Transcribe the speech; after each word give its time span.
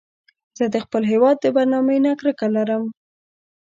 زه 0.57 0.65
د 0.73 0.75
خپل 0.85 1.01
هېواد 1.11 1.35
د 1.41 1.45
بدنامۍ 1.55 1.97
نه 2.05 2.11
کرکه 2.19 2.47
لرم 2.55 2.83